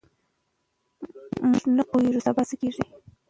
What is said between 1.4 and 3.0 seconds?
موږ نه پوهېږو سبا څه کیږي.